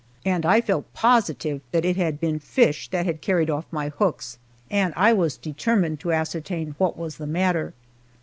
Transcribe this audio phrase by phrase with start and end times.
[0.25, 4.39] And I felt positive that it had been fish that had carried off my hooks,
[4.71, 7.75] and I was determined to ascertain what was the matter.